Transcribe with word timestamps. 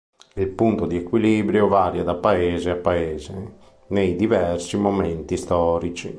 Il 0.33 0.47
punto 0.47 0.87
di 0.87 0.97
equilibrio 0.97 1.67
varia 1.67 2.01
da 2.01 2.15
paese 2.15 2.71
a 2.71 2.75
paese, 2.75 3.57
nei 3.89 4.15
diversi 4.15 4.75
momenti 4.75 5.37
storici. 5.37 6.09